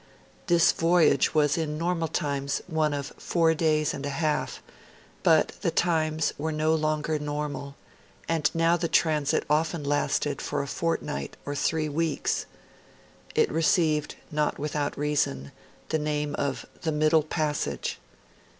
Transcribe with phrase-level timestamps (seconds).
[0.47, 4.63] This voyage was in normal times one of four days and a half;
[5.21, 7.75] but the times were no longer normal,
[8.27, 12.47] and now the transit often lasted for a fortnight or three weeks.
[13.35, 15.51] It received, not without reason,
[15.89, 17.99] the name of the 'middle passage'.